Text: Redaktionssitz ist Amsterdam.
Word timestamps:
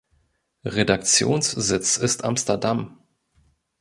Redaktionssitz 0.65 1.97
ist 1.97 2.23
Amsterdam. 2.23 2.97